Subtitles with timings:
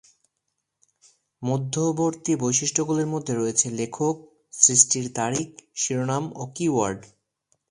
[1.41, 4.15] মধ্যবর্তী বৈশিষ্ট্যগুলির মধ্যে রয়েছে লেখক,
[4.53, 5.47] সৃষ্টির তারিখ,
[5.75, 7.01] শিরোনাম এবং কীওয়ার্ড।